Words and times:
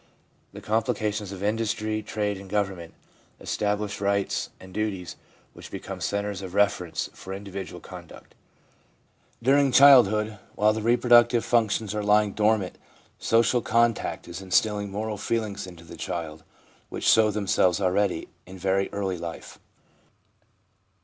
The 0.51 0.61
complications 0.61 1.31
of 1.31 1.43
industry, 1.43 2.01
trade 2.01 2.39
and 2.39 2.49
government 2.49 2.95
establish 3.39 4.01
rights 4.01 4.49
and 4.59 4.73
duties 4.73 5.15
which 5.53 5.69
become 5.69 6.01
centres 6.01 6.41
of 6.41 6.55
reference 6.55 7.11
for 7.13 7.35
individual 7.35 7.79
conduct. 7.79 8.33
During 9.43 9.71
childhood, 9.71 10.39
while 10.55 10.73
the 10.73 10.81
reproductive 10.81 11.45
functions 11.45 11.93
are 11.93 12.01
lying 12.01 12.33
dormant, 12.33 12.79
social 13.19 13.61
contact 13.61 14.27
is 14.27 14.41
instilling 14.41 14.89
moral 14.89 15.17
feelings 15.17 15.67
into 15.67 15.83
the 15.83 15.97
child 15.97 16.43
which 16.89 17.07
show 17.07 17.29
themselves 17.29 17.79
already 17.79 18.27
in 18.47 18.57
very 18.57 18.89
early 18.91 19.19
life. 19.19 19.59